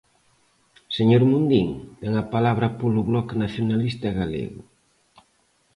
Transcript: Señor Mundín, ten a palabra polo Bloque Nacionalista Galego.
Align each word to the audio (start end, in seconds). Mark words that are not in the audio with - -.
Señor 0.97 1.23
Mundín, 1.31 1.69
ten 2.01 2.11
a 2.21 2.25
palabra 2.33 2.67
polo 2.79 3.01
Bloque 3.09 3.35
Nacionalista 3.43 4.07
Galego. 4.19 4.61